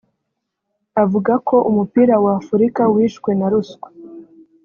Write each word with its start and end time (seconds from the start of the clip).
Avuga 1.03 1.33
ko 1.47 1.55
umupira 1.69 2.13
w’Afurika 2.23 2.81
wishwe 2.93 3.29
na 3.39 3.47
ruswa 3.51 3.87